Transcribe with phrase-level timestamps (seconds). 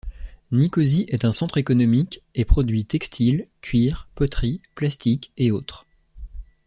[0.51, 5.85] Nicosie est un centre économique et produit textile, cuir, poterie, plastique, et autres.